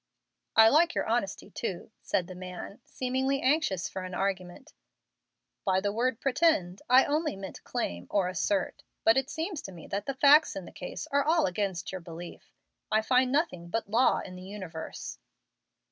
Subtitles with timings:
[0.55, 4.73] "I like your honesty, too," said the man, seemingly anxious for an argument.
[5.63, 8.81] "By the word 'pretend' I only meant claim, or assert.
[9.03, 12.01] But it seems to me that the facts in the case are all against your
[12.01, 12.51] belief.
[12.91, 15.19] I find nothing but law in the universe.